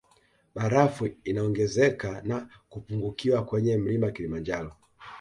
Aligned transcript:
Barafu 0.55 1.09
inaongezeka 1.23 2.21
na 2.21 2.49
kupungukiwa 2.69 3.45
kwenye 3.45 3.77
mlima 3.77 4.11
kilimanjaro 4.11 4.73